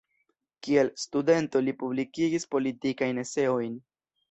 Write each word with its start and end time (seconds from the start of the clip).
Kiel 0.67 0.89
studento 1.01 1.61
li 1.67 1.75
publikigis 1.83 2.51
politikajn 2.57 3.23
eseojn. 3.27 3.81